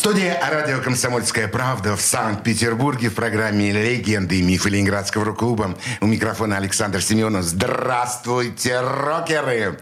[0.00, 5.76] студии радио «Комсомольская правда» в Санкт-Петербурге в программе «Легенды и мифы Ленинградского рок-клуба».
[6.00, 7.44] У микрофона Александр Семенов.
[7.44, 9.78] Здравствуйте, рокеры!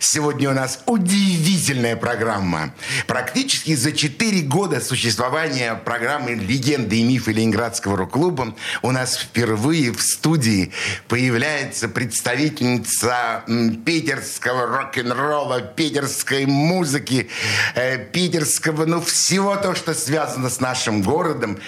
[0.00, 2.74] Сегодня у нас удивительная программа.
[3.06, 10.02] Практически за четыре года существования программы «Легенды и мифы Ленинградского рок-клуба» у нас впервые в
[10.02, 10.72] студии
[11.08, 13.44] появляется представительница
[13.86, 17.30] питерского рок-н-ролла, питерской музыки,
[17.74, 21.58] э, питерского, ну, всего то, что связано с нашим городом.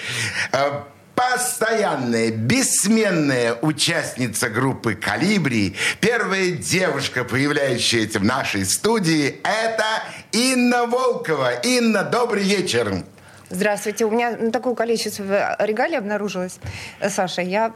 [0.51, 0.81] Э,
[1.17, 11.53] постоянная, бессменная участница группы «Калибри», первая девушка, появляющаяся в нашей студии, это Инна Волкова.
[11.63, 13.03] Инна, добрый вечер.
[13.49, 14.05] Здравствуйте.
[14.05, 16.59] У меня такое количество регалий обнаружилось.
[17.07, 17.71] Саша, я,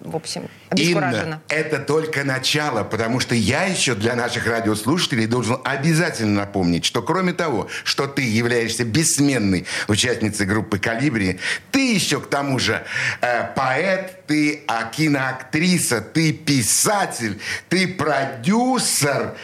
[0.00, 1.22] в общем, обескуражена.
[1.22, 7.02] Инна, это только начало, потому что я еще для наших радиослушателей должен обязательно напомнить, что
[7.02, 11.38] кроме того, что ты являешься бессменной участницей группы «Калибри»,
[11.70, 12.82] ты еще к тому же
[13.20, 19.36] э, поэт, ты а, киноактриса, ты писатель, ты продюсер,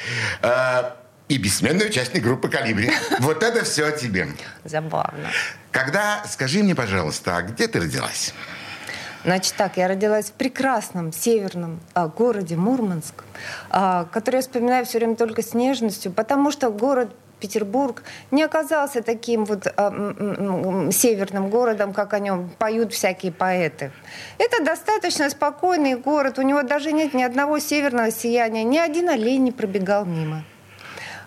[0.42, 0.82] э,
[1.31, 2.91] и бессменный участник группы «Калибри».
[3.20, 4.27] Вот это все о тебе.
[4.64, 5.31] Забавно.
[5.70, 8.34] Когда, скажи мне, пожалуйста, а где ты родилась?
[9.25, 13.22] Значит так, я родилась в прекрасном северном а, городе Мурманск,
[13.69, 19.03] а, который я вспоминаю все время только с нежностью, потому что город Петербург не оказался
[19.03, 23.92] таким вот а, северным городом, как о нем поют всякие поэты.
[24.39, 29.44] Это достаточно спокойный город, у него даже нет ни одного северного сияния, ни один олень
[29.44, 30.44] не пробегал мимо.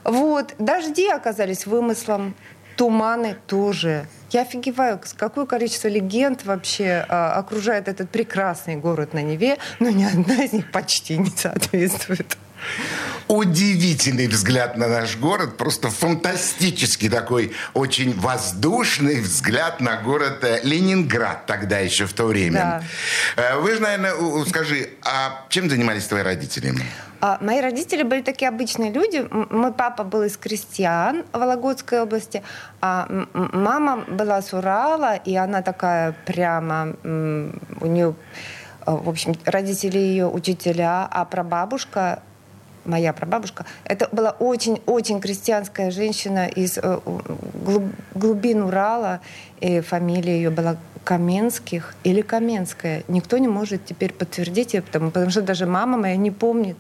[0.04, 0.56] Вот.
[0.60, 2.36] Дожди оказались вымыслом,
[2.76, 4.08] туманы тоже.
[4.32, 10.04] Я офигеваю, какое количество легенд вообще а, окружает этот прекрасный город на Неве, но ни
[10.04, 12.38] одна из них почти не соответствует.
[13.28, 21.46] Удивительный взгляд на наш город, просто фантастический такой, очень воздушный взгляд на город э, Ленинград
[21.46, 22.84] тогда еще в то время.
[23.36, 23.54] Да.
[23.54, 26.74] Э, вы же, наверное, скажи, а чем занимались твои родители?
[27.26, 29.26] А, мои родители были такие обычные люди.
[29.32, 32.44] Мой папа был из крестьян Вологодской области,
[32.82, 38.16] а мама была с Урала, и она такая прямо, у нее,
[38.82, 42.22] а, в общем, родители ее учителя, а прабабушка
[42.86, 47.00] моя прабабушка, это была очень-очень крестьянская женщина из э,
[48.14, 49.22] глубин Урала,
[49.60, 53.04] и фамилия ее была Каменских или Каменская.
[53.08, 56.78] Никто не может теперь подтвердить потому, потому что даже мама моя не помнит.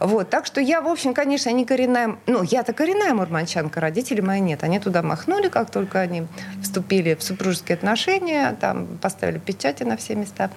[0.00, 4.40] Вот, так что я, в общем, конечно, не коренная, ну, я-то коренная мурманчанка, родители мои
[4.40, 4.62] нет.
[4.64, 6.26] Они туда махнули, как только они
[6.62, 10.50] вступили в супружеские отношения, там поставили печати на все места.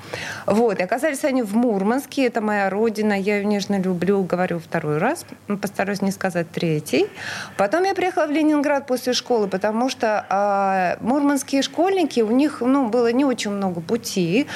[0.46, 4.98] Вот, и оказались они в Мурманске, это моя родина, я ее нежно люблю, говорю второй
[4.98, 5.26] раз,
[5.62, 7.08] постараюсь не сказать третий.
[7.58, 12.90] Потом я приехала в Ленинград после школы, потому что э, мурманские школьники, у них, ну,
[12.90, 14.48] было не очень много пути.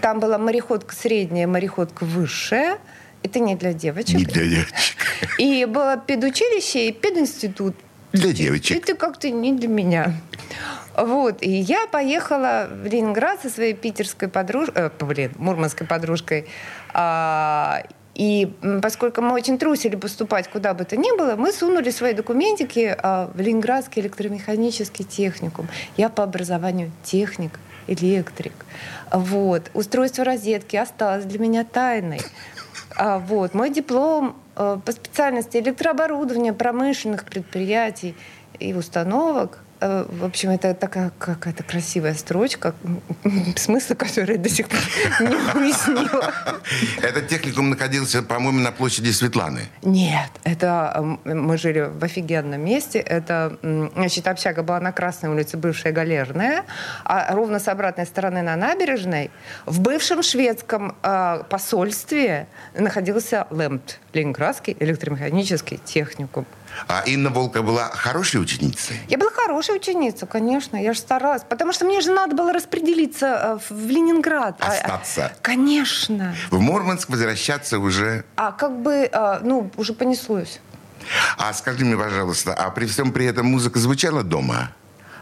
[0.00, 2.78] Там была мореходка средняя, мореходка высшая,
[3.22, 4.16] это не для девочек.
[4.16, 4.74] Не для девочек.
[5.38, 7.74] И было педучилище и пединститут.
[8.12, 8.76] Для девочек.
[8.76, 10.14] Это как-то не для меня.
[10.96, 16.48] Вот, и я поехала в Ленинград со своей питерской подружкой, э, блин, мурманской подружкой.
[16.92, 17.84] А,
[18.16, 18.52] и
[18.82, 23.30] поскольку мы очень трусили поступать куда бы то ни было, мы сунули свои документики а,
[23.32, 25.68] в Ленинградский электромеханический техникум.
[25.96, 28.54] Я по образованию техник, электрик.
[29.12, 29.70] Вот.
[29.74, 32.20] Устройство розетки осталось для меня тайной.
[32.98, 33.54] А, вот.
[33.54, 38.16] Мой диплом э, по специальности электрооборудования промышленных предприятий
[38.58, 42.74] и установок в общем, это такая какая-то красивая строчка,
[43.56, 44.80] смысл которой до сих пор
[45.20, 46.32] не уяснила.
[47.02, 49.68] Этот техникум находился, по-моему, на площади Светланы.
[49.82, 52.98] Нет, это мы жили в офигенном месте.
[52.98, 53.58] Это,
[53.94, 56.64] значит, общага была на Красной улице, бывшая Галерная,
[57.04, 59.30] а ровно с обратной стороны на набережной
[59.66, 66.46] в бывшем шведском э, посольстве находился ЛЭМТ, Ленинградский электромеханический техникум.
[66.86, 69.00] А Инна Волка была хорошей ученицей?
[69.08, 70.76] Я была хорошей ученицей, конечно.
[70.76, 71.42] Я же старалась.
[71.48, 74.56] Потому что мне же надо было распределиться э, в Ленинград.
[74.60, 75.26] А, Остаться?
[75.26, 76.34] А, конечно.
[76.50, 78.24] В Мурманск возвращаться уже?
[78.36, 80.60] А как бы, а, ну, уже понеслось.
[81.36, 84.70] А скажи мне, пожалуйста, а при всем при этом музыка звучала дома?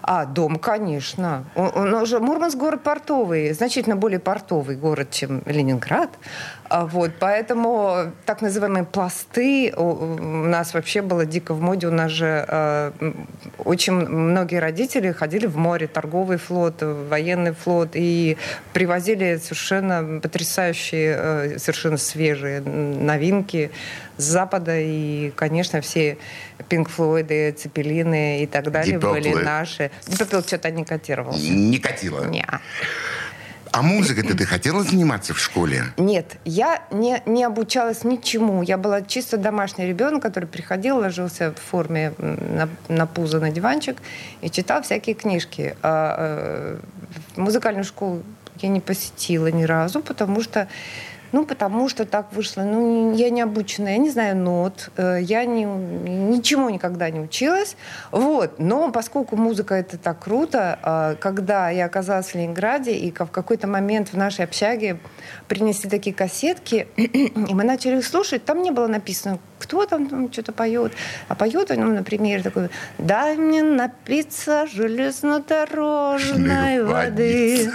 [0.09, 1.45] А, дом, конечно.
[1.57, 6.11] Он, он уже Мурманск город портовый, значительно более портовый город, чем Ленинград.
[6.69, 11.89] А вот, поэтому так называемые пласты у нас вообще было дико в моде.
[11.89, 12.93] У нас же э,
[13.59, 18.37] очень многие родители ходили в море, торговый флот, военный флот, и
[18.73, 23.73] привозили совершенно потрясающие, э, совершенно свежие новинки
[24.17, 24.79] с Запада.
[24.79, 26.19] И, конечно, все
[26.69, 29.91] Пинк Флойды, Цепелины и так далее Deep были наши.
[30.07, 31.51] Deep что-то не котировался.
[31.51, 32.25] Не катила.
[32.27, 32.47] Не.
[33.77, 35.85] А музыкой-то ты хотела заниматься в школе?
[35.99, 38.63] Нет, я не, не обучалась ничему.
[38.63, 43.99] Я была чисто домашний ребенок, который приходил, ложился в форме на, на пузо на диванчик
[44.41, 45.77] и читал всякие книжки.
[45.83, 46.79] А, э,
[47.37, 48.23] музыкальную школу
[48.63, 50.69] я не посетила ни разу, потому что
[51.33, 52.63] ну, потому что так вышло.
[52.63, 57.77] Ну, я не обученная, я не знаю нот, э, я не, ничему никогда не училась.
[58.11, 58.59] Вот.
[58.59, 63.67] Но поскольку музыка это так круто, э, когда я оказалась в Ленинграде, и в какой-то
[63.67, 64.99] момент в нашей общаге
[65.49, 70.33] принесли такие кассетки, и мы начали их слушать, там не было написано, кто там, там
[70.33, 70.93] что-то поет.
[71.29, 72.69] А поет он, ну, например, такой
[72.99, 77.71] «Дай мне напиться железнодорожной воды».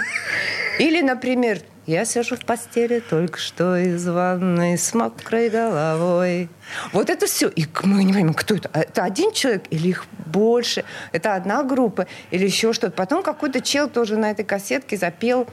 [0.78, 6.48] Или, например, я сижу в постели только что из ванной с мокрой головой.
[6.92, 7.48] Вот это все.
[7.48, 8.70] И мы не понимаем, кто это.
[8.72, 10.84] А Это один человек или их больше?
[11.10, 12.92] Это одна группа или еще что-то.
[12.92, 15.48] Потом какой-то чел тоже на этой кассетке запел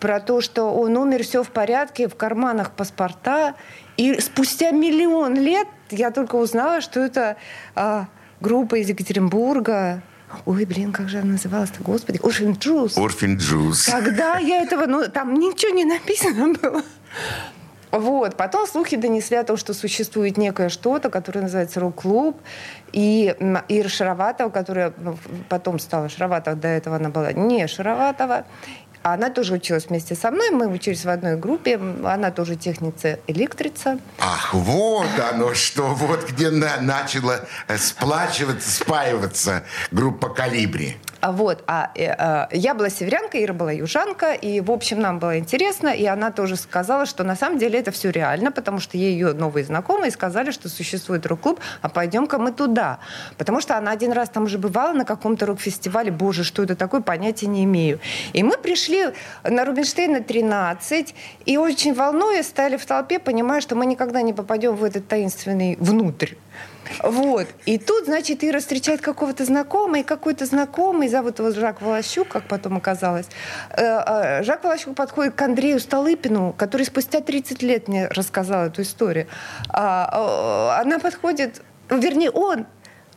[0.00, 3.54] про то, что он умер, все в порядке, в карманах паспорта.
[3.98, 7.36] И спустя миллион лет я только узнала, что это
[7.74, 8.06] а,
[8.40, 10.02] группа из Екатеринбурга.
[10.44, 12.18] Ой, блин, как же она называлась-то, господи.
[12.18, 13.02] Orphan Juice.
[13.02, 13.84] Орфин Джуз.
[13.84, 16.82] Тогда я этого, ну, там ничего не написано было.
[17.92, 18.36] Вот.
[18.36, 22.40] Потом слухи донесли о том, что существует некое что-то, которое называется рок-клуб.
[22.92, 23.34] И
[23.68, 24.92] Ира Шароватова, которая
[25.48, 28.44] потом стала Шароватова, до этого она была не Шароватова.
[29.12, 30.50] Она тоже училась вместе со мной.
[30.50, 31.78] Мы учились в одной группе.
[32.04, 34.00] Она тоже техница-электрица.
[34.18, 39.62] Ах, вот оно что, вот где на- начала э, сплачиваться, спаиваться
[39.92, 40.96] группа «Калибри».
[41.20, 45.18] А Вот, а э, э, я была северянка, Ира была южанка, и, в общем, нам
[45.18, 48.98] было интересно, и она тоже сказала, что на самом деле это все реально, потому что
[48.98, 52.98] ей ее новые знакомые сказали, что существует рок-клуб, а пойдем-ка мы туда.
[53.38, 57.00] Потому что она один раз там уже бывала на каком-то рок-фестивале, боже, что это такое,
[57.00, 57.98] понятия не имею.
[58.32, 58.95] И мы пришли
[59.44, 61.14] на Рубинштейна 13,
[61.44, 65.76] и очень волнуясь, стали в толпе, понимая, что мы никогда не попадем в этот таинственный
[65.80, 66.34] внутрь.
[67.02, 67.46] Вот.
[67.64, 72.48] И тут, значит, Ира встречает какого-то знакомого, и какой-то знакомый, зовут его Жак Волощук, как
[72.48, 73.26] потом оказалось.
[73.70, 78.82] Э, э, Жак Волощук подходит к Андрею Столыпину, который спустя 30 лет мне рассказал эту
[78.82, 79.26] историю.
[79.68, 82.66] А, э, Она подходит, вернее, он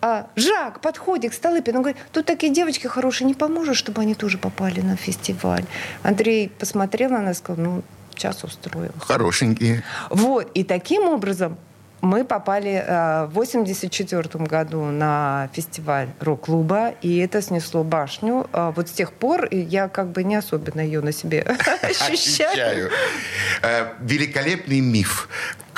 [0.01, 4.15] а, Жак подходит к Столыпину, он говорит, тут такие девочки хорошие, не поможешь, чтобы они
[4.15, 5.65] тоже попали на фестиваль?
[6.03, 7.83] Андрей посмотрел на нас сказал, ну,
[8.15, 8.93] сейчас устроим.
[8.99, 9.83] Хорошенькие.
[10.09, 11.57] Вот, и таким образом
[12.01, 18.47] мы попали э, в 84 году на фестиваль рок-клуба, и это снесло башню.
[18.53, 21.41] А вот с тех пор я как бы не особенно ее на себе
[21.81, 22.13] ощущаю.
[22.13, 22.89] Ощущаю.
[23.61, 25.27] Э, Великолепный миф.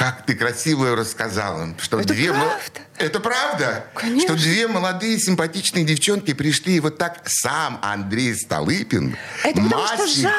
[0.02, 1.76] Как ты красиво рассказала.
[1.80, 2.82] Что Это две правда.
[2.98, 3.86] Это правда?
[3.94, 4.36] Конечно.
[4.36, 10.08] Что две молодые симпатичные девчонки пришли, и вот так сам Андрей Столыпин, Это потому что
[10.08, 10.34] Жак.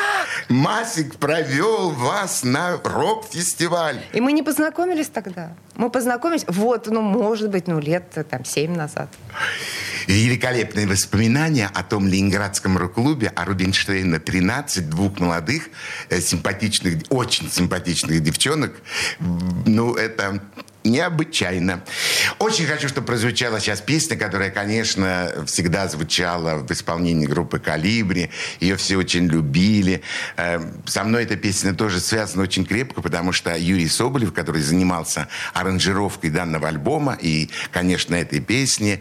[0.48, 4.00] Масик провел вас на рок-фестиваль.
[4.12, 5.54] И мы не познакомились тогда.
[5.76, 9.10] Мы познакомились, вот, ну, может быть, ну, лет э, там семь назад.
[10.06, 15.68] Великолепные воспоминания о том ленинградском рок-клубе, о Рубинштейна 13, двух молодых,
[16.08, 18.72] э, симпатичных, очень симпатичных девчонок.
[19.18, 20.42] Ну, это
[20.84, 21.82] необычайно.
[22.38, 28.30] Очень хочу, чтобы прозвучала сейчас песня, которая, конечно, всегда звучала в исполнении группы «Калибри».
[28.60, 30.02] Ее все очень любили.
[30.36, 35.28] Э, Со мной эта песня тоже связана очень крепко, потому что Юрий Соболев, который занимался
[35.54, 39.00] аранжировкой данного альбома и, конечно, этой песни,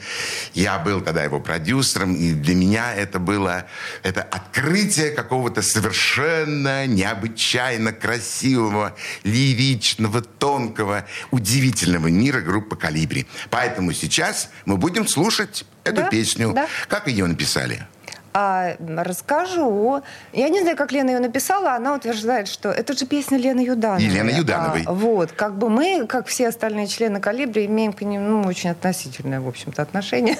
[0.53, 3.65] я был тогда его продюсером, и для меня это было
[4.03, 11.70] это открытие какого-то совершенно необычайно красивого, лиричного, тонкого, удивительного
[12.09, 13.27] мира группы «Калибри».
[13.49, 16.53] Поэтому сейчас мы будем слушать эту Да, песню.
[16.53, 16.67] да.
[16.87, 17.85] Как ее написали?
[18.33, 20.01] А, расскажу.
[20.31, 21.73] Я не знаю, как Лена ее написала.
[21.73, 24.03] Она утверждает, что это же песня Лены Юдановой.
[24.05, 24.83] Елены Юдановой.
[24.85, 25.31] А, вот.
[25.33, 29.47] Как бы мы, как все остальные члены «Калибри», имеем к ним ну, очень относительное, в
[29.47, 30.37] общем-то, отношение.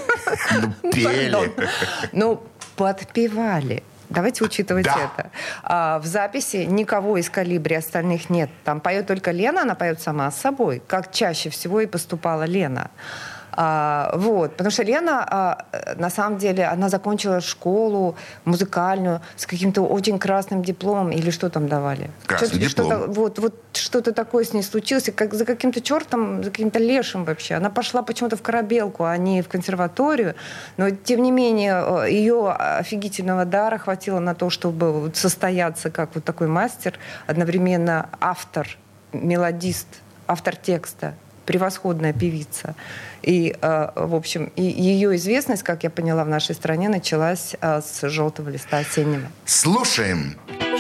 [0.84, 1.52] Ну, пели.
[2.14, 2.42] Ну,
[2.76, 3.84] подпевали.
[4.12, 4.98] Давайте учитывать Да.
[5.16, 5.32] это.
[5.64, 8.50] А, в записи никого из «Калибри» остальных нет.
[8.66, 12.92] Там поет только Лена, она поет сама с собой, как чаще всего и поступала Лена.
[13.54, 15.66] А, вот, потому что Лена, а,
[15.98, 18.16] на самом деле, она закончила школу
[18.46, 22.10] музыкальную с каким-то очень красным дипломом, или что там давали?
[22.26, 23.12] Красный что диплом.
[23.12, 27.26] Вот, вот что-то такое с ней случилось, и как за каким-то чертом, за каким-то лешим
[27.26, 27.56] вообще.
[27.56, 30.36] Она пошла почему-то в корабелку, а не в консерваторию,
[30.78, 36.48] но, тем не менее, ее офигительного дара хватило на то, чтобы состояться как вот такой
[36.48, 38.78] мастер, одновременно автор,
[39.14, 39.88] мелодист,
[40.28, 41.14] автор текста,
[41.52, 42.76] превосходная певица.
[43.22, 48.08] И, э, в общем, ее известность, как я поняла, в нашей стране началась э, с
[48.08, 49.28] «Желтого листа осеннего».
[49.46, 50.38] Слушаем.
[50.48, 50.71] Желтый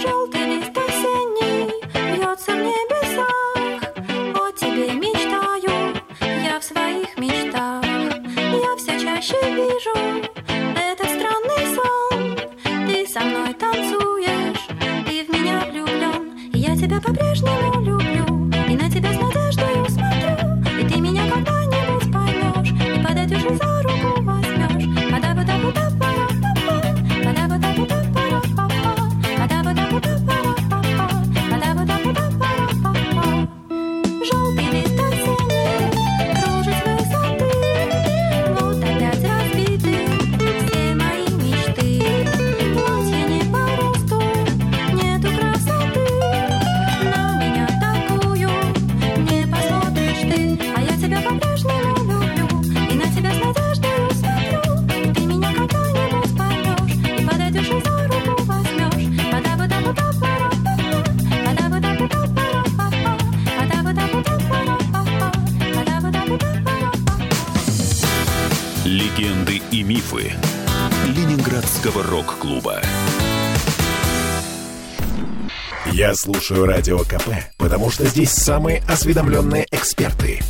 [76.12, 80.42] Я слушаю Радио КП, потому что здесь самые осведомленные эксперты.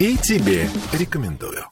[0.00, 1.64] И тебе рекомендую.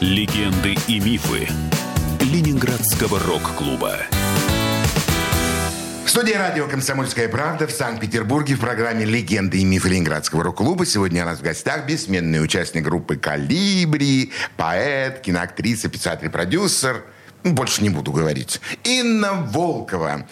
[0.00, 1.46] Легенды и мифы
[2.20, 3.98] Ленинградского рок-клуба.
[6.06, 10.86] В студии радио «Комсомольская правда» в Санкт-Петербурге в программе «Легенды и мифы Ленинградского рок-клуба».
[10.86, 16.94] Сегодня у нас в гостях бессменный участник группы «Калибри», поэт, киноактриса, писатель, продюсер.
[16.94, 17.02] Ну,
[17.44, 18.60] Больше не буду говорить.
[18.84, 20.26] Инна Волкова.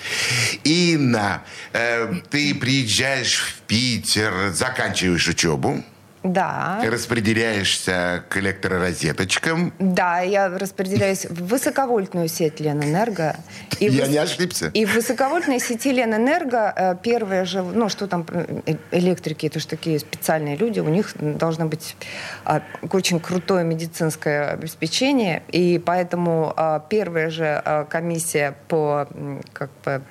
[0.63, 5.83] Инна, э, ты приезжаешь в Питер, заканчиваешь учебу,
[6.23, 6.81] Да.
[6.85, 9.73] распределяешься к электророзеточкам.
[9.79, 13.37] Да, я распределяюсь в высоковольтную сеть Ленэнерго.
[13.79, 14.71] И Я в- не ошибся.
[14.75, 19.67] И в высоковольтной сети Ленэнерго э, первые же, ну что там, э, электрики, это же
[19.67, 21.97] такие специальные люди, у них должно быть
[22.45, 22.63] а,
[22.93, 29.09] очень крутое медицинское обеспечение, и поэтому а, первая же а, комиссия по,
[29.55, 30.03] как бы,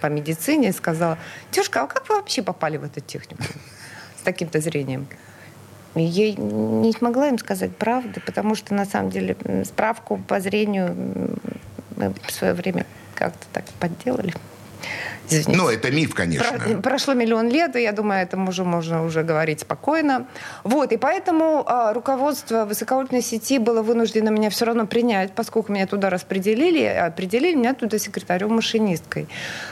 [0.00, 1.18] по медицине сказала,
[1.50, 3.42] девушка, а как вы вообще попали в эту технику
[4.18, 5.08] с таким-то зрением?
[5.96, 10.94] Ей не смогла им сказать правды, потому что на самом деле справку по зрению
[11.96, 14.34] мы в свое время как-то так подделали.
[15.28, 15.62] Извините.
[15.62, 16.58] Ну, это миф, конечно.
[16.58, 20.26] Про- прошло миллион лет, и я думаю, это уже можно уже говорить спокойно.
[20.62, 25.86] Вот, и поэтому а, руководство высоковольтной сети было вынуждено меня все равно принять, поскольку меня
[25.86, 29.28] туда распределили, определили меня туда секретарем-машинисткой.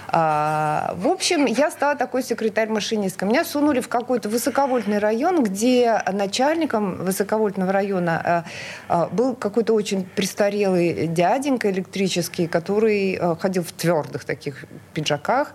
[0.09, 3.29] А, в общем, я стала такой секретарь-машинисткой.
[3.29, 8.45] Меня сунули в какой-то высоковольтный район, где начальником высоковольтного района а,
[8.89, 14.65] а, был какой-то очень престарелый дяденька электрический, который а, ходил в твердых таких
[15.05, 15.53] пиджаках.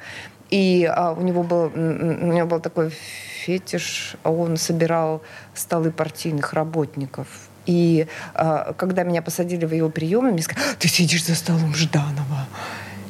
[0.49, 5.21] И а, у него был, у него был такой фетиш, он собирал
[5.53, 7.27] столы партийных работников.
[7.65, 12.47] И а, когда меня посадили в его приемы, мне сказали, ты сидишь за столом Жданова.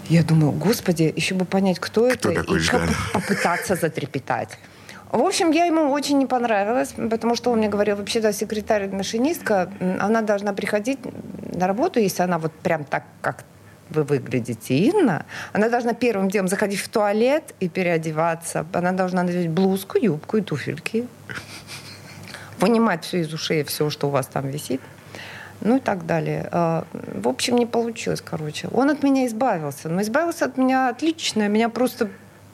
[0.10, 4.58] Я думаю, господи, еще бы понять, кто, Кто это, и как попытаться затрепетать.
[5.12, 10.22] В общем, я ему очень не понравилась, потому что он мне говорил, вообще-то секретарь-машинистка, она
[10.22, 11.00] должна приходить
[11.55, 13.43] на работу, если она вот прям так, как
[13.89, 18.65] вы выглядите, Инна, она должна первым делом заходить в туалет и переодеваться.
[18.74, 21.08] Она должна надеть блузку, юбку и туфельки.
[22.60, 24.81] Вынимать все из ушей, все, что у вас там висит.
[25.62, 26.48] Ну и так далее.
[26.51, 28.67] А, В общем, не получилось, короче.
[28.72, 29.89] Он от меня избавился.
[29.89, 31.48] Но избавился от меня отлично.
[31.48, 32.10] Меня просто...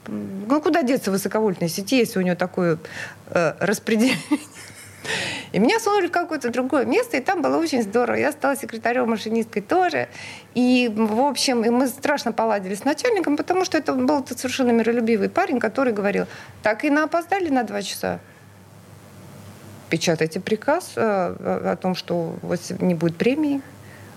[0.07, 2.77] Ну, куда деться высоковольтной сети, если у него такое
[3.29, 4.17] э, распределение?
[5.51, 8.17] И меня сунули в какое-то другое место, и там было очень здорово.
[8.17, 10.07] Я стала секретарем-машинисткой тоже.
[10.53, 15.29] И, в общем, и мы страшно поладили с начальником, потому что это был совершенно миролюбивый
[15.29, 16.25] парень, который говорил,
[16.63, 18.19] так и на опоздали на два часа.
[19.89, 23.61] Печатайте приказ э, о том, что у вас не будет премии.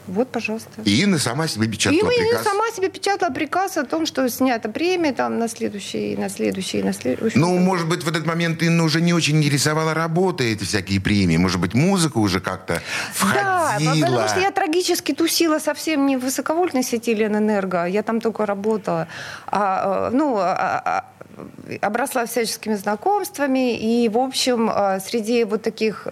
[0.08, 0.70] Вот, пожалуйста.
[0.84, 2.42] И Инна сама себе И печатала мы- приказ.
[2.44, 6.92] сама себе печатала приказ о том, что снята премия там на следующий, на следующий, на
[6.92, 7.38] следующий.
[7.38, 11.36] Ну, может быть, в этот момент Инна уже не очень интересовала работа, эти всякие премии.
[11.36, 12.74] Может быть, музыка уже как-то
[13.34, 14.06] Да, входила.
[14.06, 19.08] потому что я трагически тусила совсем не в высоковольтной сети Ленэнерго, я там только работала.
[19.46, 21.04] А, э, ну, а- а-
[21.80, 26.06] обросла всяческими знакомствами, и, в общем, э, среди вот таких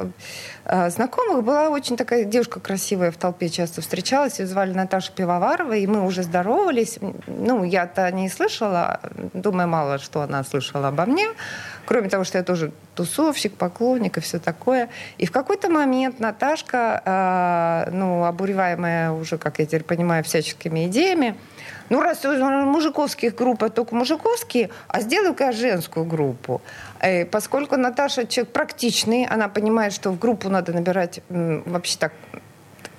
[0.64, 5.72] э, знакомых была очень такая девушка красивая в толпе, часто встречалась, ее звали Наташа Пивоварова,
[5.72, 6.98] и мы уже здоровались.
[7.26, 9.00] Ну, я-то не слышала,
[9.32, 11.26] думаю, мало что она слышала обо мне,
[11.84, 14.88] кроме того, что я тоже тусовщик, поклонник и все такое.
[15.18, 21.36] И в какой-то момент Наташка, э, ну, обуреваемая уже, как я теперь понимаю, всяческими идеями,
[21.88, 26.60] ну, раз мужиковских группа только мужиковские, а сделаю-ка женскую группу.
[27.00, 32.12] Э, Поскольку Наташа человек практичный, она понимает, что в группу надо набирать вообще так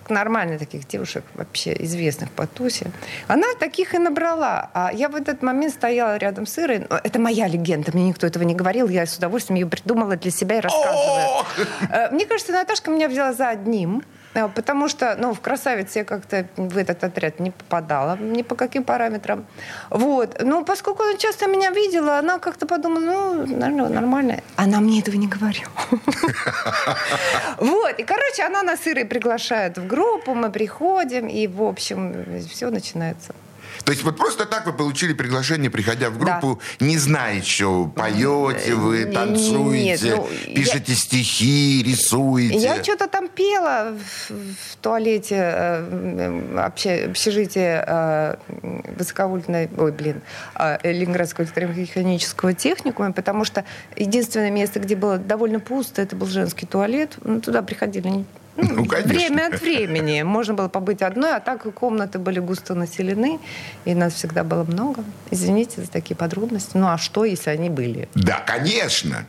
[0.09, 2.91] нормально таких девушек, вообще известных по тусе.
[3.27, 4.69] Она таких и набрала.
[4.73, 6.79] А я в этот момент стояла рядом с Ирой.
[6.89, 8.87] Ну, Это моя легенда, мне никто этого не говорил.
[8.89, 11.45] Я с удовольствием ее придумала для себя и рассказываю.
[11.91, 14.03] Э, Мне кажется, Наташка меня взяла за одним.
[14.37, 18.55] Э, Потому что, ну, в красавице я как-то в этот отряд не попадала, ни по
[18.55, 19.45] каким параметрам.
[19.89, 20.43] Вот.
[20.43, 24.41] Но поскольку она часто меня видела, она как-то подумала, ну, наверное, нормально.
[24.55, 25.71] Она мне этого не говорила.
[27.57, 27.99] Вот.
[27.99, 33.33] И, короче, она нас Ирой приглашает в группу, мы приходим, и, в общем, все начинается.
[33.83, 38.75] То есть вот просто так вы получили приглашение, приходя в группу, не зная еще, поете
[38.75, 42.57] вы, танцуете, нет, ну, пишете стихи, рисуете.
[42.57, 48.35] Я что-то там пела в, в туалете э, общежития э,
[48.97, 50.21] высоковольтной, ой, блин,
[50.55, 53.63] э, Ленинградского электромеханического техникума, потому что
[53.95, 57.17] единственное место, где было довольно пусто, это был женский туалет.
[57.23, 58.25] Ну, туда приходили
[58.57, 59.13] ну, конечно.
[59.13, 60.21] время от времени.
[60.23, 63.39] Можно было побыть одной, а так комнаты были густо населены,
[63.85, 65.03] и нас всегда было много.
[65.31, 66.71] Извините за такие подробности.
[66.75, 68.09] Ну, а что, если они были?
[68.15, 69.25] Да, конечно.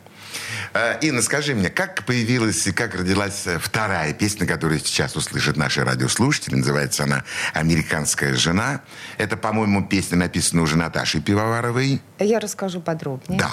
[0.73, 5.57] Э, Инна, скажи мне, как появилась и как родилась э, вторая песня, которую сейчас услышат
[5.57, 6.55] наши радиослушатели?
[6.55, 8.81] Называется она «Американская жена».
[9.17, 12.01] Это, по-моему, песня написана уже Наташей Пивоваровой.
[12.19, 13.39] Я расскажу подробнее.
[13.39, 13.51] Да.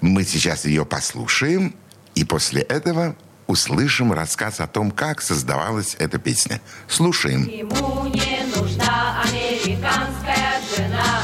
[0.00, 1.74] Мы сейчас ее послушаем,
[2.14, 6.60] и после этого услышим рассказ о том, как создавалась эта песня.
[6.88, 7.44] Слушаем.
[7.44, 11.22] Ему не нужна американская жена.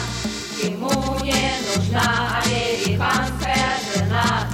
[0.62, 0.90] Ему
[1.22, 4.48] не нужна американская жена.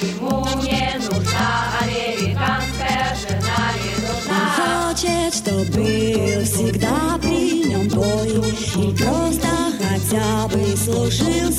[0.00, 3.72] Ему не нужна американская жена.
[3.82, 4.90] Не нужна.
[4.90, 9.48] Хочет, чтоб был всегда при нем бой И просто
[9.78, 11.52] хотя бы служил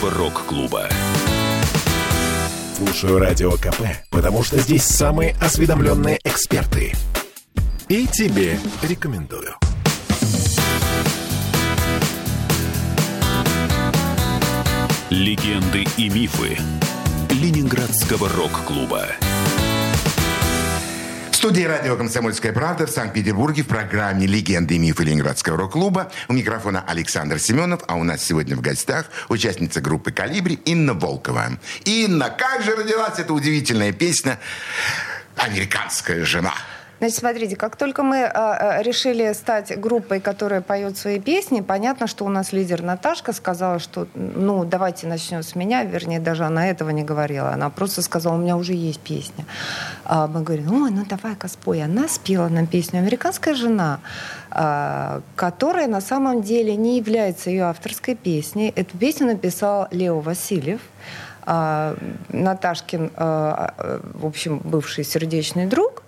[0.00, 0.88] Ленинградского рок-клуба.
[2.76, 6.94] Слушаю Радио КП, потому что здесь самые осведомленные эксперты.
[7.88, 9.54] И тебе рекомендую.
[15.10, 16.56] Легенды и мифы
[17.30, 19.06] Ленинградского рок-клуба.
[21.40, 26.12] Студии радио «Комсомольская правда» в Санкт-Петербурге в программе «Легенды и мифы Ленинградского рок-клуба».
[26.28, 31.58] У микрофона Александр Семенов, а у нас сегодня в гостях участница группы «Калибри» Инна Волкова.
[31.86, 34.38] Инна, как же родилась эта удивительная песня
[35.36, 36.52] «Американская жена»?
[37.00, 42.06] Значит, смотрите, как только мы э, э, решили стать группой, которая поет свои песни, понятно,
[42.06, 46.68] что у нас лидер Наташка сказала, что, ну, давайте начнем с меня, вернее, даже она
[46.68, 49.46] этого не говорила, она просто сказала, у меня уже есть песня.
[50.04, 51.82] А мы говорим, ой, ну давай-ка спой.
[51.82, 54.00] Она спела нам песню «Американская жена»,
[54.50, 58.74] а, которая на самом деле не является ее авторской песней.
[58.76, 60.80] Эту песню написал Лео Васильев,
[61.46, 66.02] Наташкин, в общем, бывший сердечный друг,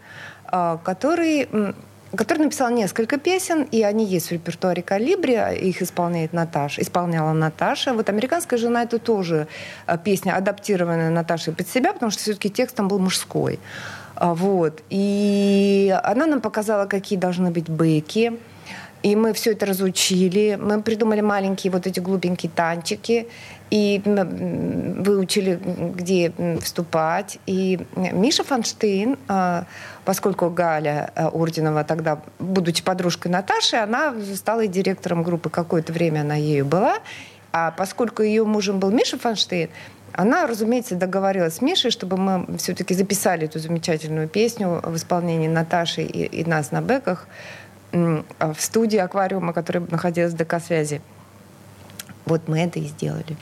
[0.53, 1.75] который, м,
[2.17, 7.95] который написал несколько песен, и они есть в репертуаре «Калибри», их исполняет Наташа, исполняла Наташа.
[7.95, 9.47] Вот «Американская жена»— это тоже
[9.87, 13.59] а, песня, адаптированная Наташей под себя, потому что все-таки текст там был мужской.
[14.15, 14.83] А, Вот.
[14.91, 18.39] И она нам показала, какие должны быть бэки,
[19.03, 20.59] и мы все это разучили.
[20.61, 23.29] Мы придумали маленькие вот эти глупенькие танчики.
[23.71, 25.59] И выучили,
[25.97, 27.39] где вступать.
[27.47, 29.65] И Миша Фанштейн, а,
[30.05, 35.49] поскольку Галя а, Орденова тогда, будучи подружкой Наташи, она стала директором группы.
[35.49, 36.99] Какое-то время она ею была.
[37.51, 39.71] А поскольку ее мужем был Миша Фанштейн,
[40.13, 46.03] она, разумеется, договорилась с Мишей, чтобы мы все-таки записали эту замечательную песню в исполнении Наташи
[46.03, 47.27] и, и нас на бэках
[47.93, 51.01] в студии аквариума, которая находилась в ДК-связи.
[52.25, 53.37] Вот мы это и сделали.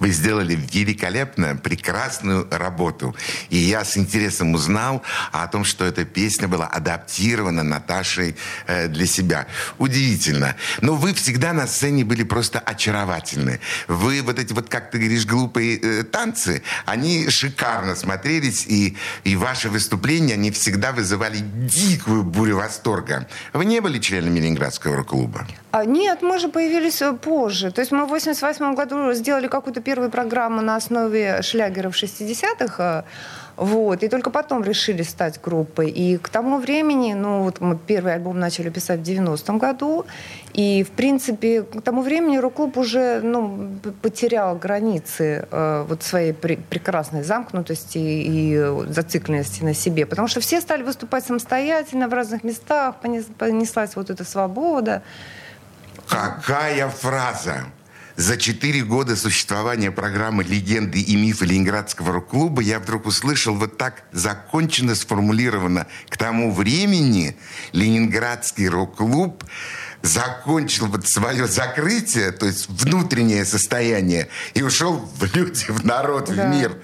[0.00, 3.14] Вы сделали великолепно, прекрасную работу.
[3.50, 8.34] И я с интересом узнал о том, что эта песня была адаптирована Наташей
[8.66, 9.46] э, для себя.
[9.78, 10.56] Удивительно.
[10.80, 13.60] Но вы всегда на сцене были просто очаровательны.
[13.88, 19.36] Вы вот эти вот, как ты говоришь, глупые э, танцы, они шикарно смотрелись, и, и
[19.36, 23.28] ваши выступления, они всегда вызывали дикую бурю восторга.
[23.52, 25.46] Вы не были членами Ленинградского рок-клуба?
[25.72, 27.70] А, нет, мы же появились э, позже.
[27.70, 32.74] То есть мы в 88 году сделали какую-то первую программу на основе шлягеров 60-х.
[32.78, 33.02] э,
[33.56, 35.90] Вот, и только потом решили стать группой.
[35.90, 40.04] И к тому времени, ну вот мы первый альбом начали писать в 90-м году,
[40.56, 43.68] и в принципе к тому времени рок-клуб уже ну,
[44.02, 50.40] потерял границы э, вот своей пре- прекрасной замкнутости и э, зацикленности на себе, потому что
[50.40, 55.02] все стали выступать самостоятельно в разных местах, понес- понеслась вот эта свобода.
[56.08, 57.54] Какая фраза!
[58.20, 64.02] За четыре года существования программы «Легенды и мифы Ленинградского рок-клуба» я вдруг услышал вот так
[64.12, 65.86] законченно сформулировано.
[66.10, 67.34] К тому времени
[67.72, 69.42] Ленинградский рок-клуб
[70.02, 76.46] закончил вот свое закрытие, то есть внутреннее состояние, и ушел в люди, в народ, Да.
[76.46, 76.76] в мир.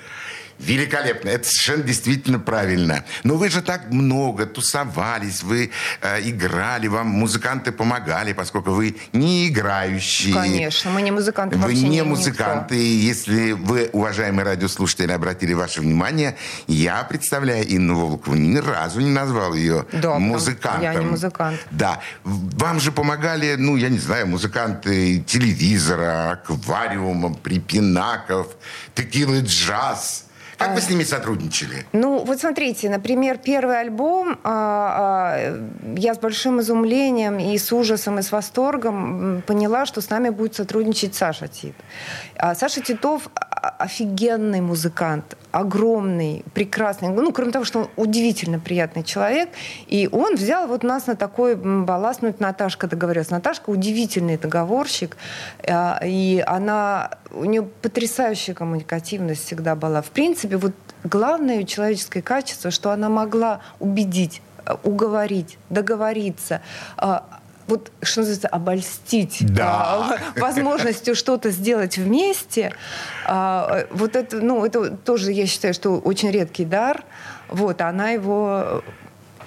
[0.59, 1.29] Великолепно.
[1.29, 3.05] Это совершенно действительно правильно.
[3.25, 9.49] Но вы же так много тусовались, вы э, играли, вам музыканты помогали, поскольку вы не
[9.49, 10.33] играющие.
[10.35, 12.09] Конечно, мы не музыканты Вы не никто.
[12.09, 12.77] музыканты.
[12.77, 19.11] И Если вы, уважаемые радиослушатели, обратили ваше внимание, я, представляя Инну Волкову, ни разу не
[19.11, 20.83] назвал ее Да, музыкантом.
[20.83, 21.61] я не музыкант.
[21.71, 22.01] Да.
[22.25, 28.49] Вам же помогали, ну, я не знаю, музыканты телевизора, аквариума, припинаков,
[28.95, 30.25] текилы джаз.
[30.59, 30.75] Как А.
[30.75, 31.85] вы с ними сотрудничали?
[31.92, 35.59] Ну, вот смотрите, например, первый альбом а, а,
[35.97, 40.55] я с большим изумлением и с ужасом, и с восторгом поняла, что с нами будет
[40.55, 41.75] сотрудничать Саша Тит.
[42.37, 47.09] А Саша Титов а, офигенный музыкант, огромный, прекрасный.
[47.09, 49.51] Ну, кроме того, что он удивительно приятный человек.
[49.87, 53.31] И он взял вот нас на такой балласт, ну, это Наташка договорилась.
[53.31, 55.16] Наташка удивительный договорщик.
[55.69, 60.01] А, И она, у нее потрясающая коммуникативность всегда была.
[60.01, 60.72] В принципе, вот
[61.04, 66.61] главное человеческое качество, что она могла убедить, э, уговорить, договориться,
[66.96, 67.24] а,
[67.68, 69.66] вот что называется, обольстить Да.
[69.66, 72.72] а, возможностью что-то сделать вместе.
[73.26, 77.02] А, Вот это, ну, это тоже, я считаю, что очень редкий дар.
[77.48, 78.82] Вот, она его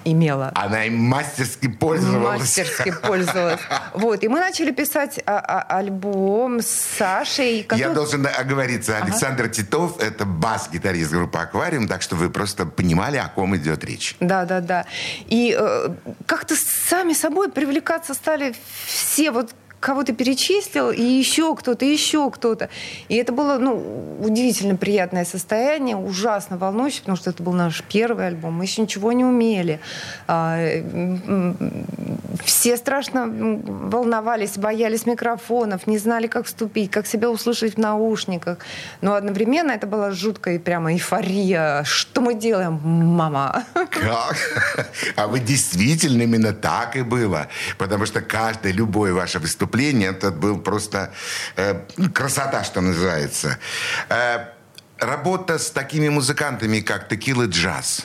[0.04, 0.52] имела.
[0.54, 2.40] Она им мастерски пользовалась.
[2.40, 3.60] Мастерски пользовалась.
[3.94, 7.66] Вот, и мы начали писать а, а, альбом с Сашей.
[7.76, 8.98] Я должен оговориться.
[8.98, 14.16] Александр Титов– это бас-гитарист группы «Аквариум», так что вы просто понимали, о ком идет речь.
[14.20, 14.86] Да, да, да.
[15.26, 15.88] И э,
[16.26, 18.54] как-то сами собой привлекаться стали
[18.86, 22.68] все вот кого ты перечислил, и еще кто-то, еще кто-то.
[23.08, 28.26] И это было, ну, удивительно приятное состояние, ужасно волнующее, потому что это был наш первый
[28.26, 29.80] альбом, мы еще ничего не умели.
[30.28, 30.58] А,
[32.44, 38.58] Все страшно волновались, боялись микрофонов, не знали, как вступить, как себя услышать в наушниках.
[39.00, 41.84] Но одновременно это была жуткая прямо эйфория.
[41.84, 43.64] Что мы делаем, мама?
[43.74, 44.36] Как?
[45.16, 47.48] А вы действительно именно так и было.
[47.78, 49.69] Потому что каждое, любое ваше выступление,
[50.10, 51.12] это был просто
[51.56, 51.80] э,
[52.12, 53.58] красота, что называется.
[54.08, 54.46] Э,
[54.98, 58.02] работа с такими музыкантами, как Текила Джаз.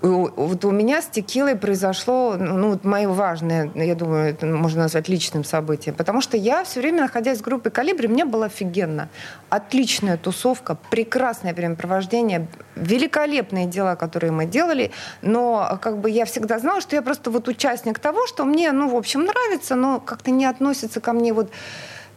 [0.00, 5.08] Вот у меня с текилой произошло, ну, вот мое важное, я думаю, это можно назвать
[5.08, 9.08] личным событием, потому что я все время, находясь в группе «Калибри», мне было офигенно.
[9.50, 16.80] Отличная тусовка, прекрасное времяпровождение, великолепные дела, которые мы делали, но как бы я всегда знала,
[16.80, 20.46] что я просто вот участник того, что мне, ну, в общем, нравится, но как-то не
[20.46, 21.50] относится ко мне вот,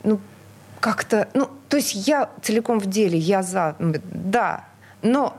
[0.04, 0.20] ну,
[0.80, 4.65] как-то, ну, то есть я целиком в деле, я за, да,
[5.02, 5.36] но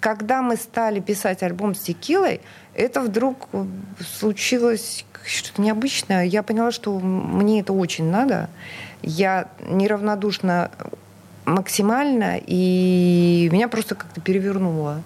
[0.00, 2.40] когда мы стали писать альбом с текилой,
[2.74, 3.64] это вдруг э,
[4.18, 6.24] случилось что-то необычное.
[6.24, 8.48] Я поняла, что мне это очень надо.
[9.02, 10.70] Я неравнодушна
[11.44, 15.02] максимально, и меня просто как-то перевернуло.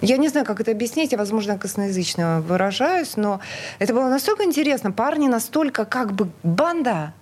[0.00, 3.40] Я не знаю, как это объяснить, я, возможно, косноязычно выражаюсь, но
[3.78, 4.90] это было настолько интересно.
[4.90, 7.12] Парни настолько как бы банда,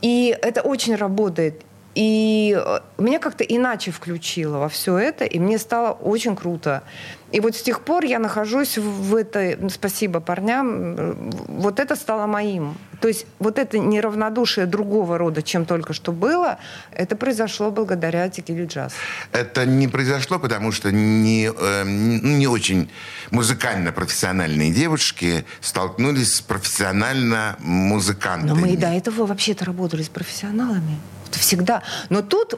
[0.00, 1.62] и это очень работает.
[1.94, 6.82] И э, меня как-то иначе включило во все это, и мне стало очень круто.
[7.30, 11.14] И вот с тех пор я нахожусь в этой, ну, спасибо парням, э,
[11.48, 12.76] вот это стало моим.
[13.00, 16.58] То есть вот это неравнодушие другого рода, чем только что было,
[16.90, 18.92] это произошло благодаря текиле джаз.
[19.32, 22.90] Это не произошло, потому что не, э, не не очень
[23.30, 28.48] музыкально-профессиональные девушки столкнулись с профессионально музыкантами.
[28.48, 30.98] Но мы и до этого вообще-то работали с профессионалами.
[31.34, 31.82] Это всегда.
[32.10, 32.50] Но тут,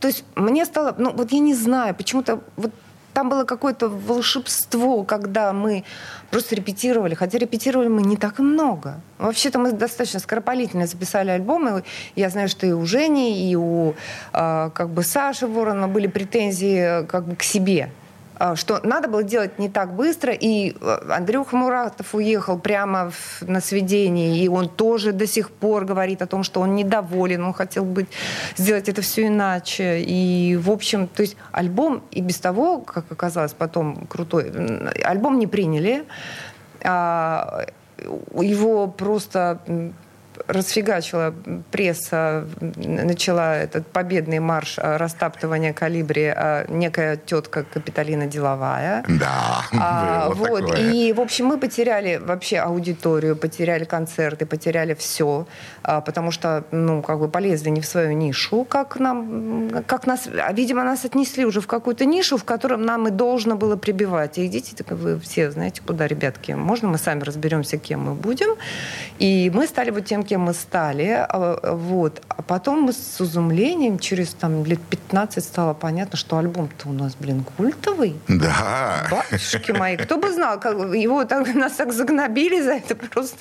[0.00, 2.72] то есть мне стало, ну вот я не знаю, почему-то вот
[3.12, 5.84] там было какое-то волшебство, когда мы
[6.30, 9.00] просто репетировали, хотя репетировали мы не так и много.
[9.18, 11.82] Вообще-то мы достаточно скоропалительно записали альбом, и
[12.16, 13.94] я знаю, что и у Жени, и у
[14.32, 17.90] э, как бы Саши Ворона были претензии э, как бы к себе
[18.54, 23.60] что надо было делать не так быстро, и э, Андрюха Муратов уехал прямо в- на
[23.60, 27.84] сведение, и он тоже до сих пор говорит о том, что он недоволен, он хотел
[27.84, 28.08] быть,
[28.56, 33.52] сделать это все иначе, и, в общем, то есть альбом и без того, как оказалось
[33.54, 34.52] потом крутой,
[35.04, 36.04] альбом не приняли,
[36.82, 37.66] а,
[38.40, 39.58] его просто
[40.46, 41.34] расфигачила
[41.70, 49.04] пресса, начала этот победный марш а, растаптывания калибри а, некая тетка Капиталина Деловая.
[49.08, 50.66] Да, А, было вот.
[50.68, 50.92] такое.
[50.92, 55.46] И, в общем, мы потеряли вообще аудиторию, потеряли концерты, потеряли все,
[55.82, 60.52] потому что, ну, как бы полезли не в свою нишу, как нам, как нас, а,
[60.52, 64.38] видимо, нас отнесли уже в какую-то нишу, в котором нам и должно было прибивать.
[64.38, 68.56] И идите, так вы все знаете, куда, ребятки, можно мы сами разберемся, кем мы будем.
[69.18, 71.26] И мы стали вот тем, кем мы стали.
[71.28, 72.22] а, Вот.
[72.28, 77.14] А потом мы с изумлением через там, лет 15 стало понятно, что альбом-то у нас,
[77.18, 78.16] блин, культовый.
[78.28, 79.06] Да.
[79.10, 83.38] Батюшки мои, кто бы знал, как его так, нас так загнобили за это просто.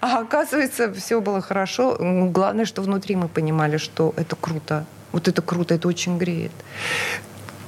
[0.00, 1.96] А оказывается, все было хорошо.
[2.00, 4.84] Ну, Главное, что внутри мы понимали, что это круто.
[5.12, 6.52] Вот это круто, это очень греет.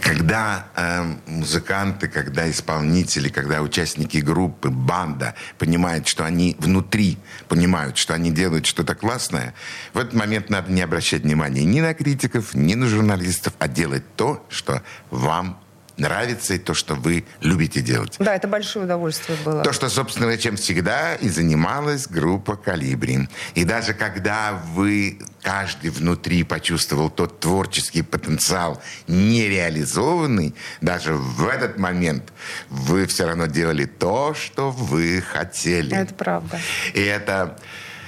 [0.07, 8.15] Когда э, музыканты, когда исполнители, когда участники группы, банда понимают, что они внутри понимают, что
[8.15, 9.53] они делают что-то классное,
[9.95, 14.05] в этот момент надо не обращать внимания ни на критиков, ни на журналистов, а делать
[14.15, 15.59] то, что вам
[15.97, 18.17] нравится и то, что вы любите делать.
[18.19, 19.63] Да, это большое удовольствие было.
[19.63, 23.29] То, что, собственно, чем всегда и занималась группа «Калибри».
[23.55, 32.33] И даже когда вы, каждый внутри почувствовал тот творческий потенциал нереализованный, даже в этот момент
[32.69, 35.97] вы все равно делали то, что вы хотели.
[35.97, 36.61] Это правда.
[36.95, 37.59] И это,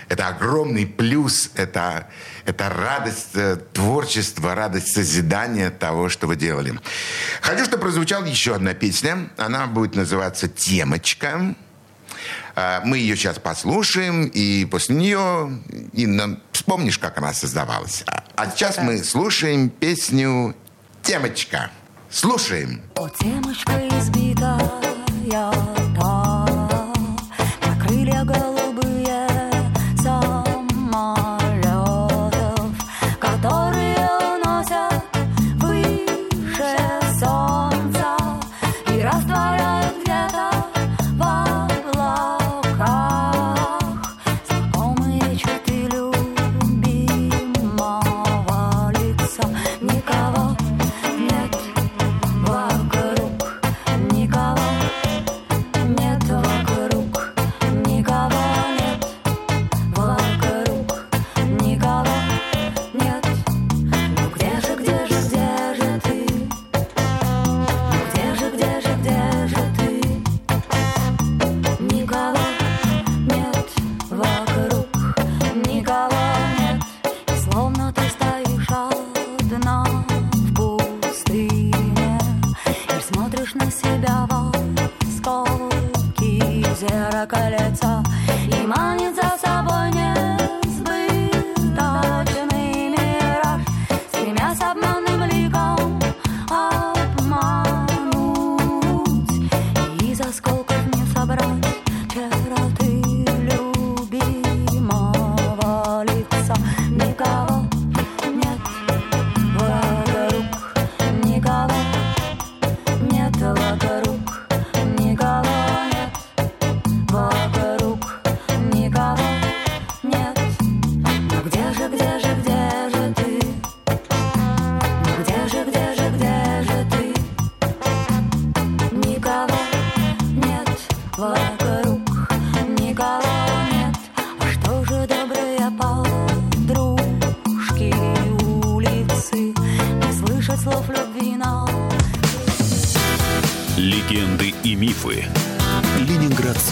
[0.09, 2.09] это огромный плюс, это,
[2.45, 6.79] это радость э, творчества, радость созидания того, что вы делали.
[7.41, 9.31] Хочу, чтобы прозвучала еще одна песня.
[9.37, 11.55] Она будет называться «Темочка».
[12.55, 15.61] А, Мы ее сейчас послушаем, и после нее,
[15.93, 18.05] Инна, вспомнишь, как она создавалась.
[18.37, 20.57] А- сейчас мы слушаем песню
[21.03, 21.71] «Темочка».
[22.11, 22.81] Слушаем.
[22.97, 24.59] О, темочка избитая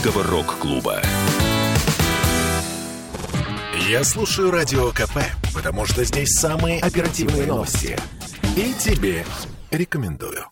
[0.06, 1.02] Ленинградского рок-клуба.
[3.88, 5.18] Я слушаю Радио КП,
[5.52, 7.98] потому что здесь самые оперативные новости.
[8.56, 9.24] И тебе
[9.72, 10.44] рекомендую.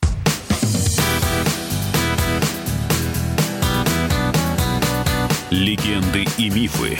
[5.51, 6.99] Легенды и мифы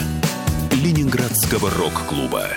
[0.71, 2.47] Ленинградского рок-клуба.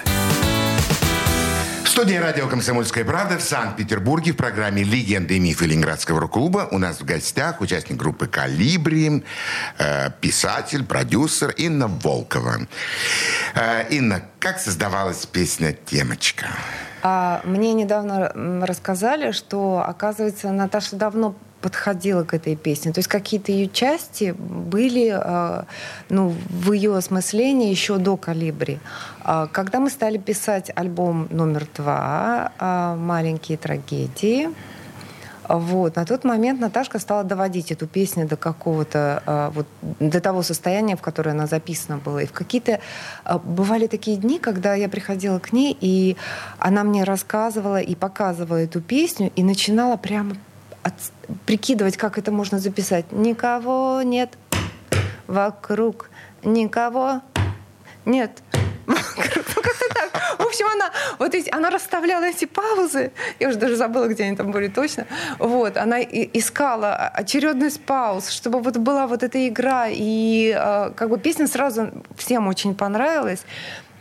[1.99, 7.01] Студии радио «Комсомольская правда» в Санкт-Петербурге в программе «Легенды и мифы Ленинградского рок-клуба» у нас
[7.01, 9.25] в гостях участник группы «Калибри»,
[9.79, 12.69] э, писатель, продюсер Инна Волкова.
[13.57, 16.47] Э, Инна, как создавалась песня «Темочка»?
[17.03, 18.31] А мне недавно
[18.65, 22.92] рассказали, что, оказывается, Наташа давно подходила к этой песне.
[22.92, 25.64] То есть какие-то ее части были э,
[26.09, 28.79] ну, в ее осмыслении еще до «Калибри».
[29.23, 34.49] А Когда мы стали писать альбом номер два а, «Маленькие трагедии»,
[35.49, 35.97] вот.
[35.97, 39.66] На тот момент Наташка стала доводить эту песню до какого-то, а, вот,
[39.99, 42.23] до того состояния, в которое она записана была.
[42.23, 42.81] И в какие-то...
[43.25, 46.16] а, Бывали такие дни, когда я приходила к ней, и
[46.59, 50.37] она мне рассказывала и показывала эту песню, и начинала прямо
[50.83, 51.12] от-
[51.47, 53.12] прикидывать, как это можно записать.
[53.12, 54.37] Никого нет
[55.27, 56.11] вокруг,
[56.43, 57.23] никого
[58.05, 58.43] нет
[58.87, 59.64] вокруг.
[60.38, 60.45] Ну.
[60.45, 63.12] В общем, она, вот эти, она расставляла эти паузы.
[63.38, 65.07] Я уже даже забыла, где они там были точно.
[65.38, 69.88] Вот, она искала очередность пауз, чтобы вот была вот эта игра.
[69.91, 73.45] И э, как бы песня сразу всем очень понравилась.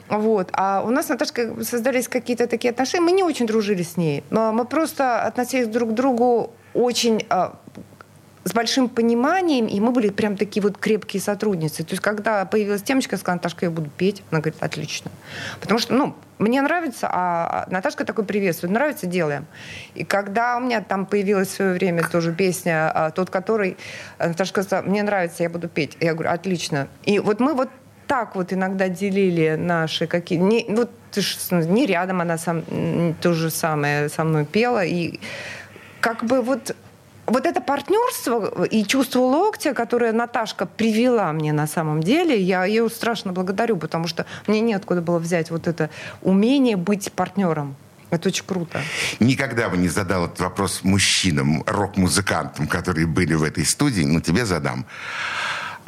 [0.10, 0.50] Вот.
[0.54, 3.04] А у нас Наташкой создались какие-то такие отношения.
[3.04, 4.24] Мы не очень дружили с ней.
[4.30, 7.50] Но мы просто относились друг к другу очень э,
[8.48, 11.84] с большим пониманием, и мы были прям такие вот крепкие сотрудницы.
[11.84, 14.24] То есть, когда появилась темочка, я сказала, Наташка, я буду петь.
[14.32, 15.12] Она говорит, отлично.
[15.60, 18.74] Потому что, ну, мне нравится, а Наташка такой приветствует.
[18.74, 19.48] Нравится, делаем.
[19.96, 23.76] И когда у меня там появилась в свое время тоже песня, а, тот, который...
[24.18, 25.98] а, Наташка сказала, мне нравится, я буду петь.
[26.00, 26.88] Я говорю, отлично.
[27.04, 27.70] И вот мы вот
[28.08, 30.40] так вот иногда делили наши какие...
[30.40, 32.63] Не, ну, ты ж, не рядом она сам,
[33.22, 34.86] то же самое со мной пела.
[34.86, 35.20] И
[36.08, 36.74] как бы вот
[37.26, 42.89] вот это партнерство и чувство локтя, которое Наташка привела мне на самом деле, я ее
[42.89, 45.89] страшно благодарю, потому что мне неоткуда было взять вот это
[46.22, 47.76] умение быть партнером.
[48.10, 48.80] Это очень круто.
[49.20, 54.46] Никогда бы не задал этот вопрос мужчинам, рок-музыкантам, которые были в этой студии, но тебе
[54.46, 54.86] задам.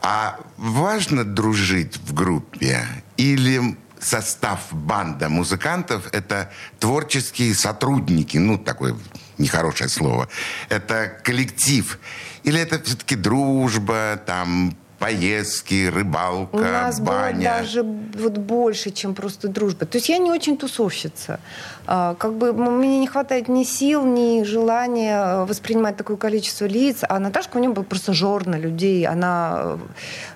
[0.02, 2.82] А важно дружить в группе?
[3.16, 8.96] Или состав банда музыкантов– это творческие сотрудники, ну, такое
[9.38, 10.28] нехорошее слово,
[10.70, 12.00] это коллектив?
[12.44, 17.44] Или это все-таки дружба, там, поездки, рыбалка, У нас было баня?
[17.60, 19.86] даже вот больше, чем просто дружба.
[19.86, 21.40] То есть я не очень тусовщица.
[21.88, 26.98] А, Как бы мне не хватает ни сил, ни желания э, воспринимать такое количество лиц.
[27.08, 29.08] А Наташка у нее был просто жор на людей.
[29.08, 29.78] Она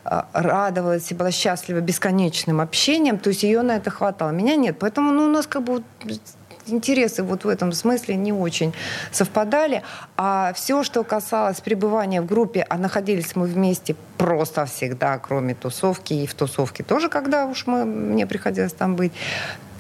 [0.06, 3.18] э, радовалась и была счастлива бесконечным общением.
[3.20, 4.32] То есть ее на это хватало.
[4.32, 4.78] Меня нет.
[4.80, 5.84] Поэтому ну, у нас как бы
[6.68, 8.74] интересы вот в этом смысле не очень
[9.12, 9.84] совпадали.
[10.18, 16.14] А все, что касалось пребывания в группе, а находились мы вместе просто всегда, кроме тусовки,
[16.14, 19.12] и в тусовке тоже, когда уж мы, мне приходилось там быть,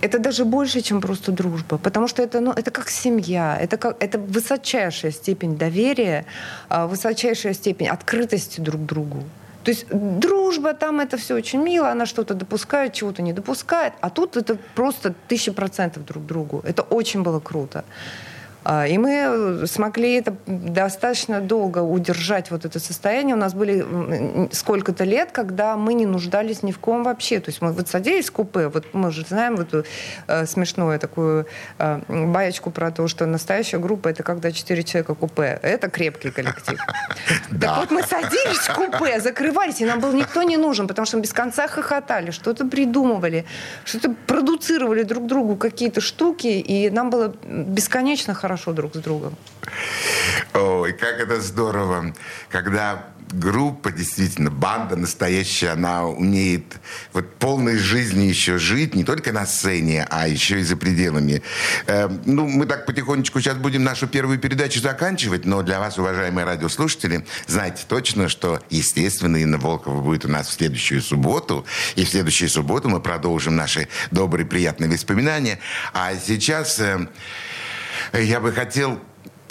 [0.03, 4.03] это даже больше, чем просто дружба, потому что это, ну, это как семья, это, как,
[4.03, 6.25] это высочайшая степень доверия,
[6.67, 9.23] а, высочайшая степень открытости друг к другу.
[9.63, 14.09] То есть дружба, там это все очень мило, она что-то допускает, чего-то не допускает, а
[14.09, 16.61] тут это просто тысяча процентов друг другу.
[16.65, 17.83] Это очень было круто.
[18.63, 23.35] А, И мы смогли это достаточно долго удержать, вот это состояние.
[23.35, 27.39] У нас были сколько-то лет, когда мы не нуждались ни в ком вообще.
[27.39, 29.85] То есть мы вот садились в купе, вот мы же знаем вот эту
[30.27, 31.45] э, смешную такую
[31.77, 35.59] э, баечку про то, что настоящая группа это когда четыре человека купе.
[35.61, 36.79] Это крепкий коллектив.
[37.61, 41.17] Так вот мы садились в купе, закрывались, и нам был никто не нужен, потому что
[41.17, 43.45] мы без конца хохотали, что-то придумывали,
[43.85, 49.35] что-то продуцировали друг другу какие-то штуки, и нам было бесконечно хорошо друг с другом.
[50.53, 52.13] Ой, как это здорово,
[52.49, 56.79] когда группа, действительно, банда настоящая, она умеет
[57.13, 61.41] вот полной жизнью еще жить, не только на сцене, а еще и за пределами.
[61.87, 66.45] Э, ну, мы так потихонечку сейчас будем нашу первую передачу заканчивать, но для вас, уважаемые
[66.45, 72.09] радиослушатели, знайте точно, что, естественно, Инна Волкова будет у нас в следующую субботу, и в
[72.09, 75.59] следующую субботу мы продолжим наши добрые, приятные воспоминания.
[75.93, 77.07] А сейчас э,
[78.13, 78.99] я бы хотел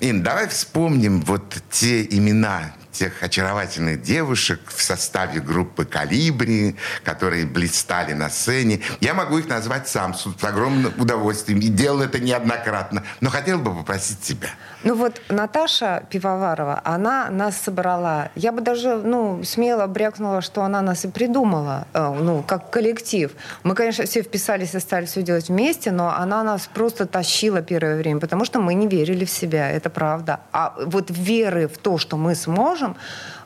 [0.00, 8.12] Ин, давай вспомним вот те имена тех очаровательных девушек в составе группы «Калибри», которые блистали
[8.12, 8.80] на сцене.
[9.00, 11.60] Я могу их назвать сам с огромным удовольствием.
[11.60, 13.02] И делал это неоднократно.
[13.20, 14.48] Но хотел бы попросить тебя.
[14.84, 18.30] Ну вот Наташа Пивоварова, она нас собрала.
[18.34, 23.30] Я бы даже, ну, смело брякнула, что она нас и придумала, э, ну, как коллектив.
[23.62, 27.96] Мы, конечно, все вписались и стали все делать вместе, но она нас просто тащила первое
[27.96, 30.40] время, потому что мы не верили в себя, это правда.
[30.52, 32.81] А вот веры в то, что мы сможем,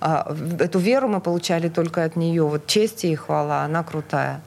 [0.01, 2.43] а, в- эту веру мы получали только от нее.
[2.43, 4.41] Вот честь и хвала, она крутая.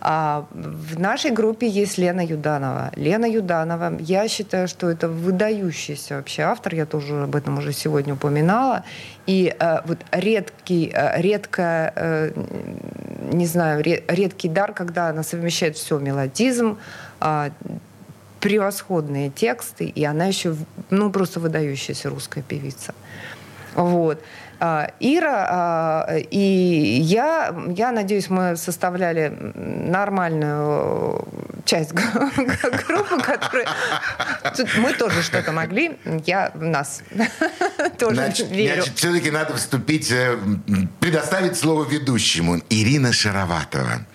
[0.00, 2.92] А в нашей группе есть Лена Юданова.
[2.96, 8.14] Лена Юданова, я считаю, что это выдающийся вообще автор, я тоже об этом уже сегодня
[8.14, 8.84] упоминала.
[9.26, 12.32] И э, вот редкий, э, редко, э,
[13.32, 16.78] не знаю, ре- редкий дар, когда она совмещает все, мелодизм,
[17.20, 17.50] а,
[18.40, 20.54] превосходные тексты, и она еще,
[20.90, 22.94] ну, просто выдающаяся русская певица.
[23.78, 24.22] Вот.
[24.60, 31.24] А, Ира а, и я, я надеюсь, мы составляли нормальную
[31.64, 32.44] часть группы,
[33.22, 33.68] которая...
[34.78, 37.02] Мы тоже что-то могли, я в нас
[37.98, 38.82] тоже Значит, верю.
[38.82, 40.36] значит, все-таки надо вступить, э,
[40.98, 42.60] предоставить слово ведущему.
[42.68, 44.06] Ирина Шароватова.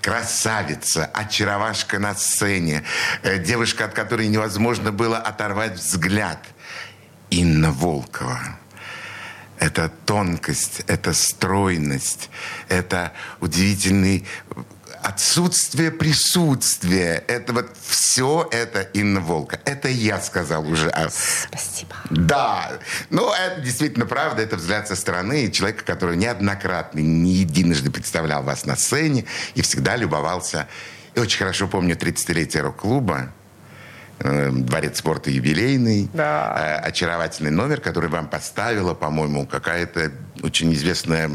[0.00, 2.84] Красавица, очаровашка на сцене.
[3.24, 6.38] э, девушка, от которой невозможно было оторвать взгляд.
[7.30, 8.38] Инна Волкова.
[9.58, 12.30] Это тонкость, это стройность,
[12.68, 14.24] это удивительный
[15.02, 17.24] отсутствие присутствия.
[17.28, 19.60] Это вот все это Инна Волка.
[19.64, 20.88] Это я сказал уже.
[20.90, 21.94] А Спасибо.
[22.10, 22.78] да,
[23.10, 28.42] ну это действительно правда, это взгляд со стороны и человека, который неоднократно, не единожды представлял
[28.42, 30.68] вас на сцене и всегда любовался.
[31.14, 33.32] И очень хорошо помню 30-летие рок-клуба,
[34.20, 36.56] Дворец спорта юбилейный, Да.
[36.82, 40.10] э, очаровательный номер, который вам поставила, по-моему, какая-то
[40.42, 41.30] очень известная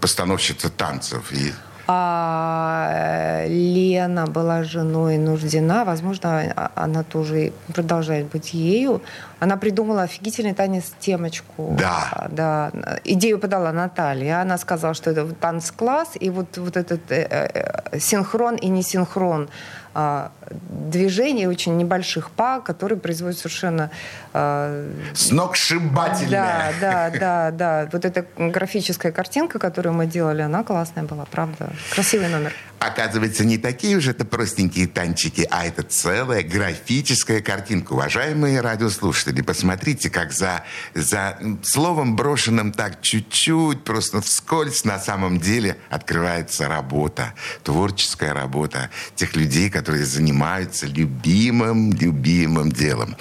[0.00, 1.32] постановщица танцев.
[1.32, 1.52] И
[1.92, 9.02] А, Лена была женой Нуждина, возможно, а- она тоже продолжает быть ею.
[9.40, 11.76] Она придумала офигительный танец темочку.
[11.76, 12.28] Да.
[12.30, 12.70] Да.
[13.02, 14.40] Идею подала Наталья.
[14.40, 17.26] Она сказала, что это танц-класс, и вот, вот этот э,
[17.92, 19.48] э, синхрон и несинхрон
[19.92, 20.30] а,
[20.88, 23.90] движений очень небольших па, которые производят совершенно
[24.32, 26.72] а, сногсшибательная.
[26.80, 27.88] да, да, да, да.
[27.92, 31.70] Вот эта графическая картинка, которую мы делали, она классная была, правда.
[31.92, 32.52] Красивый номер.
[32.80, 37.92] Оказывается, не такие уже это простенькие танчики, а это целая графическая картинка.
[37.92, 40.64] Уважаемые радиослушатели, посмотрите, как за,
[40.94, 49.36] за словом, брошенным так чуть-чуть, просто вскользь, на самом деле открывается работа, творческая работа тех
[49.36, 53.14] людей, которые занимаются любимым, любимым делом.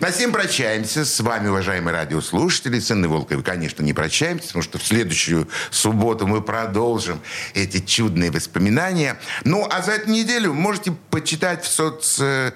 [0.00, 1.04] На всем прощаемся.
[1.04, 6.26] С вами, уважаемые радиослушатели, с Инной Волковой, конечно, не прощаемся, потому что в следующую субботу
[6.26, 7.20] мы продолжим
[7.54, 9.03] эти чудные воспоминания.
[9.44, 12.52] Ну, а за эту неделю можете почитать в соц э,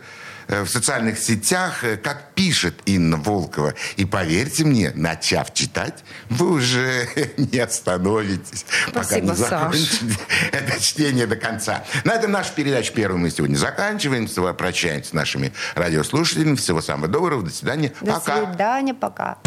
[0.49, 3.75] в социальных сетях, э, как пишет Инна Волкова.
[3.97, 9.49] И поверьте мне, начав читать, вы уже не остановитесь, пока Спасибо, не Саш.
[9.51, 10.19] закончите
[10.53, 11.85] это чтение до конца.
[12.05, 14.27] На этом нашу передачу первую мы сегодня заканчиваем.
[14.27, 16.57] С вами Прощаемся с нашими радиослушателями.
[16.57, 17.43] Всего самого доброго.
[17.43, 17.93] До свидания.
[18.01, 18.47] До Пока.
[18.47, 19.39] свидания, пока.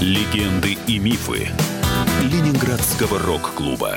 [0.00, 1.48] Легенды и мифы
[2.22, 3.96] Ленинградского рок-клуба.